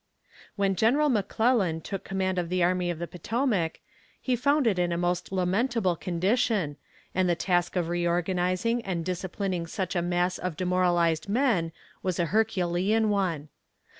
[0.55, 3.81] When General McClellan took command of the army of the Potomac,
[4.19, 6.77] he found it in a most lamentable condition,
[7.13, 12.25] and the task of reorganizing and disciplining such a mass of demoralized men was a
[12.33, 13.49] Herculean one.